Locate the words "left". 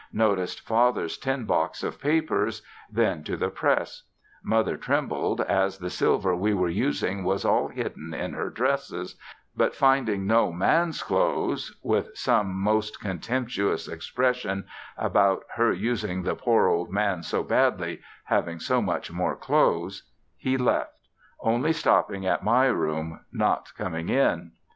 20.57-21.09